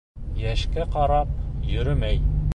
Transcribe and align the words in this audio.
Йәшкә 0.43 0.85
ҡарап 0.95 1.37
йөрөмәй 1.75 2.21